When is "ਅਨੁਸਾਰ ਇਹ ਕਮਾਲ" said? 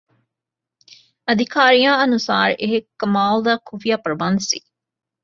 2.03-3.43